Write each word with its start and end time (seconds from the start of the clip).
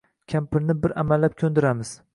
Kampirni 0.31 0.75
bir 0.85 0.95
amallab 1.03 1.37
ko‘ndiramiz. 1.43 1.97